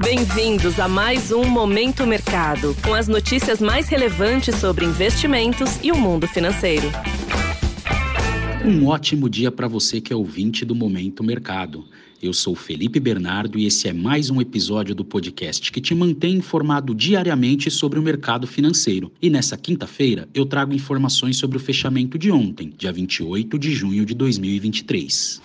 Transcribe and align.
Bem-vindos 0.00 0.80
a 0.80 0.88
mais 0.88 1.30
um 1.30 1.44
Momento 1.44 2.04
Mercado, 2.04 2.76
com 2.84 2.92
as 2.92 3.06
notícias 3.06 3.60
mais 3.60 3.88
relevantes 3.88 4.56
sobre 4.56 4.84
investimentos 4.84 5.78
e 5.84 5.92
o 5.92 5.96
mundo 5.96 6.26
financeiro. 6.26 6.90
Um 8.64 8.86
ótimo 8.88 9.28
dia 9.28 9.52
para 9.52 9.68
você 9.68 10.00
que 10.00 10.12
é 10.12 10.16
ouvinte 10.16 10.64
do 10.64 10.74
Momento 10.74 11.22
Mercado. 11.22 11.84
Eu 12.20 12.32
sou 12.32 12.56
Felipe 12.56 12.98
Bernardo 12.98 13.56
e 13.56 13.66
esse 13.66 13.86
é 13.86 13.92
mais 13.92 14.30
um 14.30 14.40
episódio 14.40 14.94
do 14.94 15.04
podcast 15.04 15.70
que 15.70 15.80
te 15.80 15.94
mantém 15.94 16.36
informado 16.36 16.92
diariamente 16.92 17.70
sobre 17.70 17.98
o 17.98 18.02
mercado 18.02 18.48
financeiro. 18.48 19.12
E 19.22 19.30
nessa 19.30 19.56
quinta-feira 19.56 20.28
eu 20.34 20.44
trago 20.44 20.74
informações 20.74 21.36
sobre 21.36 21.56
o 21.56 21.60
fechamento 21.60 22.18
de 22.18 22.32
ontem, 22.32 22.72
dia 22.76 22.92
28 22.92 23.58
de 23.58 23.72
junho 23.72 24.04
de 24.04 24.14
2023. 24.14 25.40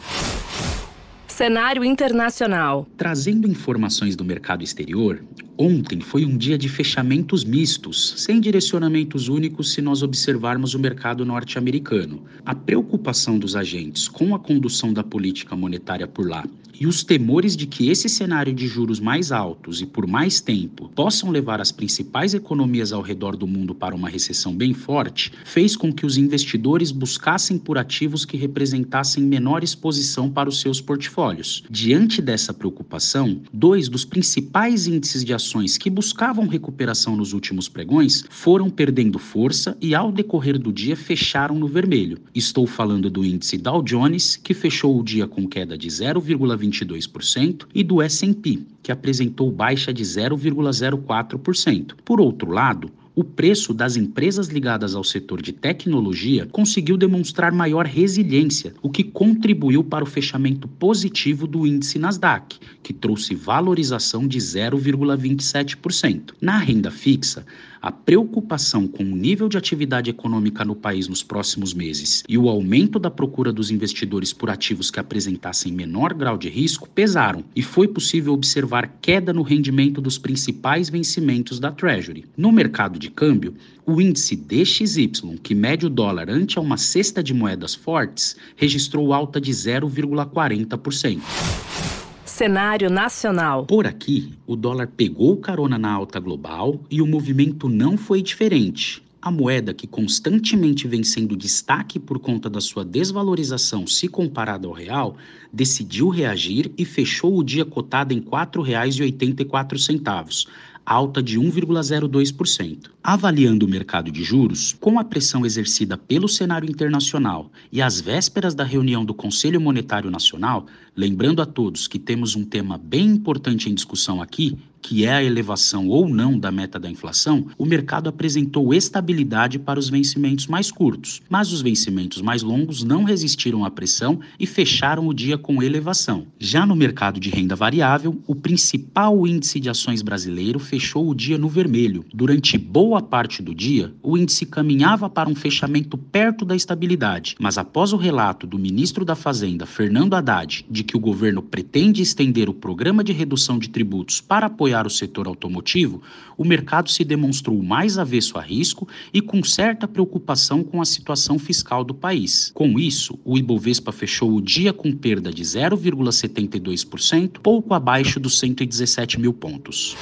Cenário 1.39 1.85
internacional. 1.85 2.85
Trazendo 2.97 3.47
informações 3.47 4.13
do 4.13 4.25
mercado 4.25 4.61
exterior, 4.61 5.23
ontem 5.57 6.01
foi 6.01 6.25
um 6.25 6.35
dia 6.35 6.57
de 6.57 6.67
fechamentos 6.67 7.45
mistos, 7.45 8.15
sem 8.17 8.41
direcionamentos 8.41 9.29
únicos 9.29 9.71
se 9.71 9.81
nós 9.81 10.03
observarmos 10.03 10.73
o 10.73 10.79
mercado 10.79 11.23
norte-americano. 11.23 12.25
A 12.45 12.53
preocupação 12.53 13.39
dos 13.39 13.55
agentes 13.55 14.09
com 14.09 14.35
a 14.35 14.39
condução 14.39 14.91
da 14.91 15.01
política 15.01 15.55
monetária 15.55 16.05
por 16.05 16.27
lá 16.27 16.43
e 16.79 16.87
os 16.87 17.03
temores 17.03 17.57
de 17.57 17.67
que 17.67 17.89
esse 17.89 18.07
cenário 18.07 18.53
de 18.53 18.65
juros 18.65 18.99
mais 19.01 19.31
altos 19.31 19.81
e 19.81 19.85
por 19.85 20.07
mais 20.07 20.39
tempo 20.39 20.89
possam 20.95 21.29
levar 21.29 21.59
as 21.59 21.71
principais 21.73 22.33
economias 22.33 22.93
ao 22.93 23.01
redor 23.01 23.35
do 23.35 23.45
mundo 23.45 23.75
para 23.75 23.93
uma 23.93 24.07
recessão 24.07 24.55
bem 24.55 24.73
forte, 24.73 25.31
fez 25.43 25.75
com 25.75 25.91
que 25.91 26.05
os 26.05 26.17
investidores 26.17 26.91
buscassem 26.91 27.57
por 27.57 27.77
ativos 27.77 28.23
que 28.23 28.37
representassem 28.37 29.21
menor 29.21 29.61
exposição 29.61 30.29
para 30.29 30.47
os 30.47 30.61
seus 30.61 30.79
portfólios. 30.79 31.28
Diante 31.69 32.21
dessa 32.21 32.53
preocupação, 32.53 33.41
dois 33.53 33.87
dos 33.87 34.05
principais 34.05 34.87
índices 34.87 35.23
de 35.23 35.33
ações 35.33 35.77
que 35.77 35.89
buscavam 35.89 36.47
recuperação 36.47 37.15
nos 37.15 37.33
últimos 37.33 37.69
pregões 37.69 38.23
foram 38.29 38.69
perdendo 38.69 39.19
força 39.19 39.77
e, 39.81 39.93
ao 39.93 40.11
decorrer 40.11 40.57
do 40.57 40.71
dia, 40.71 40.95
fecharam 40.95 41.55
no 41.55 41.67
vermelho. 41.67 42.19
Estou 42.33 42.65
falando 42.65 43.09
do 43.09 43.23
índice 43.23 43.57
Dow 43.57 43.83
Jones, 43.83 44.35
que 44.35 44.53
fechou 44.53 44.99
o 44.99 45.03
dia 45.03 45.27
com 45.27 45.47
queda 45.47 45.77
de 45.77 45.87
0,20 45.87 46.39
0,22%, 46.39 47.67
e 47.73 47.83
do 47.83 48.01
S&P, 48.01 48.59
que 48.81 48.91
apresentou 48.91 49.51
baixa 49.51 49.93
de 49.93 50.03
0,04%. 50.03 51.93
Por 52.03 52.19
outro 52.19 52.51
lado, 52.51 52.91
o 53.15 53.23
preço 53.23 53.73
das 53.73 53.95
empresas 53.97 54.47
ligadas 54.47 54.95
ao 54.95 55.03
setor 55.03 55.41
de 55.41 55.51
tecnologia 55.51 56.45
conseguiu 56.51 56.95
demonstrar 56.95 57.51
maior 57.51 57.85
resiliência, 57.85 58.73
o 58.81 58.89
que 58.89 59.03
contribuiu 59.03 59.83
para 59.83 60.03
o 60.03 60.07
fechamento 60.07 60.67
positivo 60.67 61.45
do 61.47 61.65
índice 61.67 61.99
Nasdaq, 61.99 62.57
que 62.81 62.93
trouxe 62.93 63.35
valorização 63.35 64.27
de 64.27 64.37
0,27%. 64.37 66.33
Na 66.39 66.57
renda 66.57 66.91
fixa, 66.91 67.45
a 67.81 67.91
preocupação 67.91 68.87
com 68.87 69.03
o 69.03 69.15
nível 69.15 69.47
de 69.47 69.57
atividade 69.57 70.09
econômica 70.09 70.65
no 70.65 70.75
país 70.75 71.07
nos 71.07 71.23
próximos 71.23 71.73
meses 71.73 72.23
e 72.27 72.37
o 72.37 72.49
aumento 72.49 72.99
da 72.99 73.09
procura 73.09 73.53
dos 73.53 73.71
investidores 73.71 74.33
por 74.33 74.49
ativos 74.49 74.91
que 74.91 74.99
apresentassem 74.99 75.71
menor 75.71 76.13
grau 76.13 76.37
de 76.37 76.49
risco 76.49 76.89
pesaram 76.89 77.43
e 77.55 77.61
foi 77.61 77.87
possível 77.87 78.33
observar 78.33 78.97
queda 79.01 79.31
no 79.31 79.41
rendimento 79.41 80.01
dos 80.01 80.17
principais 80.17 80.89
vencimentos 80.89 81.59
da 81.59 81.71
Treasury. 81.71 82.25
No 82.35 82.51
mercado 82.51 82.99
de 82.99 83.09
câmbio, 83.09 83.53
o 83.85 84.01
índice 84.01 84.35
DXY, 84.35 85.39
que 85.41 85.55
mede 85.55 85.85
o 85.85 85.89
dólar 85.89 86.29
ante 86.29 86.59
uma 86.59 86.77
cesta 86.77 87.23
de 87.23 87.33
moedas 87.33 87.73
fortes, 87.73 88.35
registrou 88.55 89.13
alta 89.13 89.39
de 89.39 89.51
0,40% 89.51 91.98
cenário 92.39 92.89
nacional. 92.89 93.65
Por 93.65 93.85
aqui, 93.85 94.31
o 94.47 94.55
dólar 94.55 94.87
pegou 94.87 95.35
carona 95.35 95.77
na 95.77 95.91
alta 95.91 96.21
global 96.21 96.79
e 96.89 97.01
o 97.01 97.05
movimento 97.05 97.67
não 97.67 97.97
foi 97.97 98.21
diferente. 98.21 99.03
A 99.21 99.29
moeda, 99.29 99.73
que 99.73 99.85
constantemente 99.85 100.87
vem 100.87 101.03
sendo 101.03 101.35
destaque 101.35 101.99
por 101.99 102.17
conta 102.17 102.49
da 102.49 102.61
sua 102.61 102.85
desvalorização 102.85 103.85
se 103.85 104.07
comparada 104.07 104.65
ao 104.65 104.71
real, 104.71 105.17
decidiu 105.51 106.07
reagir 106.07 106.71
e 106.77 106.85
fechou 106.85 107.37
o 107.37 107.43
dia 107.43 107.65
cotada 107.65 108.13
em 108.13 108.19
R$ 108.19 108.27
4,84, 108.27 110.47
alta 110.89 111.21
de 111.21 111.39
1,02%. 111.39 112.89
Avaliando 113.03 113.63
o 113.63 113.69
mercado 113.69 114.11
de 114.11 114.23
juros, 114.23 114.75
com 114.79 114.97
a 114.97 115.03
pressão 115.03 115.45
exercida 115.45 115.95
pelo 115.95 116.27
cenário 116.27 116.67
internacional 116.67 117.51
e 117.71 117.79
às 117.79 118.01
vésperas 118.01 118.55
da 118.55 118.63
reunião 118.63 119.05
do 119.05 119.13
Conselho 119.13 119.61
Monetário 119.61 120.09
Nacional, 120.09 120.65
lembrando 120.95 121.43
a 121.43 121.45
todos 121.45 121.87
que 121.87 121.99
temos 121.99 122.35
um 122.35 122.43
tema 122.43 122.75
bem 122.75 123.05
importante 123.05 123.69
em 123.69 123.75
discussão 123.75 124.19
aqui, 124.19 124.57
que 124.81 125.05
é 125.05 125.13
a 125.13 125.23
elevação 125.23 125.87
ou 125.87 126.07
não 126.07 126.37
da 126.37 126.51
meta 126.51 126.79
da 126.79 126.89
inflação, 126.89 127.47
o 127.57 127.65
mercado 127.65 128.09
apresentou 128.09 128.73
estabilidade 128.73 129.59
para 129.59 129.79
os 129.79 129.89
vencimentos 129.89 130.47
mais 130.47 130.71
curtos, 130.71 131.21
mas 131.29 131.51
os 131.51 131.61
vencimentos 131.61 132.21
mais 132.21 132.41
longos 132.41 132.83
não 132.83 133.03
resistiram 133.03 133.65
à 133.65 133.71
pressão 133.71 134.19
e 134.39 134.45
fecharam 134.45 135.07
o 135.07 135.13
dia 135.13 135.37
com 135.37 135.61
elevação. 135.61 136.27
Já 136.39 136.65
no 136.65 136.75
mercado 136.75 137.19
de 137.19 137.29
renda 137.29 137.55
variável, 137.55 138.19
o 138.25 138.35
principal 138.35 139.27
índice 139.27 139.59
de 139.59 139.69
ações 139.69 140.01
brasileiro 140.01 140.59
fechou 140.59 141.09
o 141.09 141.15
dia 141.15 141.37
no 141.37 141.49
vermelho. 141.49 142.05
Durante 142.13 142.57
boa 142.57 143.01
parte 143.01 143.41
do 143.41 143.53
dia, 143.53 143.93
o 144.01 144.17
índice 144.17 144.45
caminhava 144.45 145.09
para 145.09 145.29
um 145.29 145.35
fechamento 145.35 145.97
perto 145.97 146.45
da 146.45 146.55
estabilidade, 146.55 147.35
mas 147.39 147.57
após 147.57 147.93
o 147.93 147.97
relato 147.97 148.47
do 148.47 148.57
ministro 148.57 149.03
da 149.03 149.15
Fazenda, 149.15 149.65
Fernando 149.65 150.13
Haddad, 150.13 150.65
de 150.69 150.83
que 150.83 150.95
o 150.95 150.99
governo 150.99 151.41
pretende 151.41 152.01
estender 152.01 152.49
o 152.49 152.53
programa 152.53 153.03
de 153.03 153.11
redução 153.11 153.59
de 153.59 153.69
tributos 153.69 154.21
para 154.21 154.47
apoiar 154.47 154.68
apoiar 154.69 154.85
o 154.85 154.89
setor 154.89 155.27
automotivo, 155.27 156.01
o 156.37 156.45
mercado 156.45 156.89
se 156.89 157.03
demonstrou 157.03 157.61
mais 157.61 157.97
avesso 157.97 158.37
a 158.37 158.41
risco 158.41 158.87
e 159.13 159.21
com 159.21 159.43
certa 159.43 159.87
preocupação 159.87 160.63
com 160.63 160.81
a 160.81 160.85
situação 160.85 161.39
fiscal 161.39 161.83
do 161.83 161.93
país. 161.93 162.51
Com 162.53 162.79
isso, 162.79 163.19
o 163.25 163.37
Ibovespa 163.37 163.91
fechou 163.91 164.31
o 164.33 164.41
dia 164.41 164.71
com 164.71 164.91
perda 164.91 165.33
de 165.33 165.43
0,72%, 165.43 167.39
pouco 167.41 167.73
abaixo 167.73 168.19
dos 168.19 168.37
117 168.39 169.19
mil 169.19 169.33
pontos. 169.33 169.97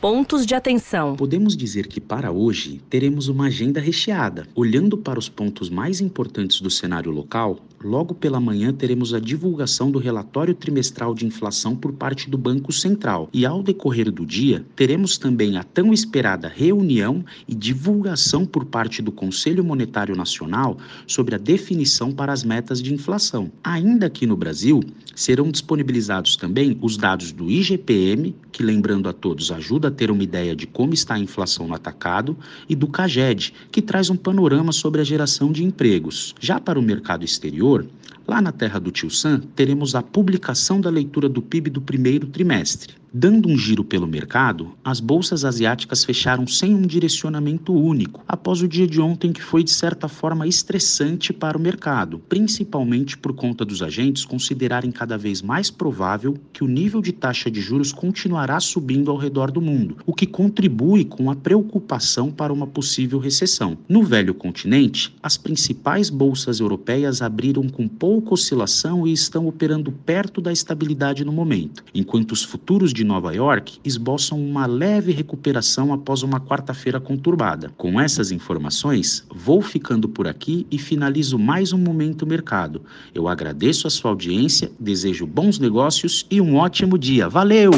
Pontos 0.00 0.44
de 0.44 0.54
atenção. 0.54 1.16
Podemos 1.16 1.56
dizer 1.56 1.86
que 1.86 2.02
para 2.02 2.30
hoje 2.30 2.82
teremos 2.90 3.28
uma 3.28 3.46
agenda 3.46 3.80
recheada. 3.80 4.46
Olhando 4.54 4.98
para 4.98 5.18
os 5.18 5.26
pontos 5.26 5.70
mais 5.70 6.02
importantes 6.02 6.60
do 6.60 6.70
cenário 6.70 7.10
local, 7.10 7.58
logo 7.82 8.14
pela 8.14 8.38
manhã 8.38 8.74
teremos 8.74 9.14
a 9.14 9.18
divulgação 9.18 9.90
do 9.90 9.98
relatório 9.98 10.54
trimestral 10.54 11.14
de 11.14 11.24
inflação 11.24 11.74
por 11.74 11.94
parte 11.94 12.28
do 12.28 12.36
Banco 12.36 12.72
Central. 12.72 13.30
E 13.32 13.46
ao 13.46 13.62
decorrer 13.62 14.10
do 14.10 14.26
dia, 14.26 14.66
teremos 14.76 15.16
também 15.16 15.56
a 15.56 15.62
tão 15.62 15.94
esperada 15.94 16.46
reunião 16.46 17.24
e 17.48 17.54
divulgação 17.54 18.44
por 18.44 18.66
parte 18.66 19.00
do 19.00 19.10
Conselho 19.10 19.64
Monetário 19.64 20.14
Nacional 20.14 20.76
sobre 21.06 21.34
a 21.34 21.38
definição 21.38 22.12
para 22.12 22.34
as 22.34 22.44
metas 22.44 22.82
de 22.82 22.92
inflação. 22.92 23.50
Ainda 23.64 24.06
aqui 24.06 24.26
no 24.26 24.36
Brasil, 24.36 24.82
serão 25.14 25.50
disponibilizados 25.50 26.36
também 26.36 26.78
os 26.82 26.98
dados 26.98 27.32
do 27.32 27.50
IGPM, 27.50 28.34
que 28.52 28.62
lembrando 28.62 29.08
a 29.08 29.12
todos 29.14 29.50
ajuda 29.86 29.88
a 29.88 29.90
ter 29.90 30.10
uma 30.10 30.22
ideia 30.22 30.54
de 30.54 30.66
como 30.66 30.92
está 30.92 31.14
a 31.14 31.18
inflação 31.18 31.68
no 31.68 31.74
atacado, 31.74 32.36
e 32.68 32.74
do 32.74 32.86
CAGED, 32.86 33.54
que 33.70 33.80
traz 33.80 34.10
um 34.10 34.16
panorama 34.16 34.72
sobre 34.72 35.00
a 35.00 35.04
geração 35.04 35.52
de 35.52 35.64
empregos. 35.64 36.34
Já 36.40 36.60
para 36.60 36.78
o 36.78 36.82
mercado 36.82 37.24
exterior, 37.24 37.86
lá 38.26 38.40
na 38.40 38.52
terra 38.52 38.78
do 38.78 38.90
Tio 38.90 39.10
Sam, 39.10 39.40
teremos 39.54 39.94
a 39.94 40.02
publicação 40.02 40.80
da 40.80 40.90
leitura 40.90 41.28
do 41.28 41.40
PIB 41.40 41.70
do 41.70 41.80
primeiro 41.80 42.26
trimestre. 42.26 42.94
Dando 43.12 43.48
um 43.48 43.56
giro 43.56 43.84
pelo 43.84 44.06
mercado, 44.06 44.72
as 44.84 45.00
bolsas 45.00 45.44
asiáticas 45.44 46.04
fecharam 46.04 46.46
sem 46.46 46.74
um 46.74 46.82
direcionamento 46.82 47.72
único, 47.72 48.22
após 48.26 48.60
o 48.60 48.68
dia 48.68 48.86
de 48.86 49.00
ontem 49.00 49.32
que 49.32 49.42
foi 49.42 49.62
de 49.62 49.70
certa 49.70 50.08
forma 50.08 50.46
estressante 50.46 51.32
para 51.32 51.56
o 51.56 51.60
mercado, 51.60 52.18
principalmente 52.28 53.16
por 53.16 53.32
conta 53.32 53.64
dos 53.64 53.80
agentes 53.80 54.24
considerarem 54.24 54.90
cada 54.90 55.16
vez 55.16 55.40
mais 55.40 55.70
provável 55.70 56.36
que 56.52 56.64
o 56.64 56.68
nível 56.68 57.00
de 57.00 57.12
taxa 57.12 57.50
de 57.50 57.60
juros 57.60 57.92
continuará 57.92 58.58
subindo 58.58 59.10
ao 59.10 59.16
redor 59.16 59.50
do 59.50 59.62
mundo, 59.62 59.98
o 60.04 60.12
que 60.12 60.26
contribui 60.26 61.04
com 61.04 61.30
a 61.30 61.36
preocupação 61.36 62.30
para 62.30 62.52
uma 62.52 62.66
possível 62.66 63.18
recessão. 63.18 63.78
No 63.88 64.02
velho 64.02 64.34
continente, 64.34 65.14
as 65.22 65.36
principais 65.36 66.10
bolsas 66.10 66.60
europeias 66.60 67.22
abriram 67.22 67.68
com 67.68 67.86
pouca 67.86 68.34
oscilação 68.34 69.06
e 69.06 69.12
estão 69.12 69.46
operando 69.46 69.92
perto 69.92 70.40
da 70.40 70.52
estabilidade 70.52 71.24
no 71.24 71.32
momento, 71.32 71.84
enquanto 71.94 72.32
os 72.32 72.42
futuros 72.42 72.92
de 72.96 73.04
Nova 73.04 73.34
York 73.34 73.78
esboçam 73.84 74.40
uma 74.40 74.64
leve 74.64 75.12
recuperação 75.12 75.92
após 75.92 76.22
uma 76.22 76.40
quarta-feira 76.40 76.98
conturbada. 76.98 77.70
Com 77.76 78.00
essas 78.00 78.32
informações, 78.32 79.22
vou 79.30 79.60
ficando 79.60 80.08
por 80.08 80.26
aqui 80.26 80.66
e 80.70 80.78
finalizo 80.78 81.38
mais 81.38 81.74
um 81.74 81.78
Momento 81.78 82.26
Mercado. 82.26 82.80
Eu 83.14 83.28
agradeço 83.28 83.86
a 83.86 83.90
sua 83.90 84.10
audiência, 84.10 84.72
desejo 84.80 85.26
bons 85.26 85.58
negócios 85.58 86.26
e 86.30 86.40
um 86.40 86.56
ótimo 86.56 86.98
dia. 86.98 87.28
Valeu! 87.28 87.70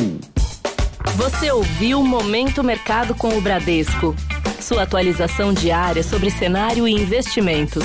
Você 1.17 1.50
ouviu 1.50 2.00
Momento 2.05 2.62
Mercado 2.62 3.12
com 3.12 3.37
o 3.37 3.41
Bradesco. 3.41 4.15
Sua 4.61 4.85
atualização 4.85 5.53
diária 5.53 6.05
sobre 6.05 6.31
cenário 6.31 6.87
e 6.87 6.93
investimentos. 6.93 7.85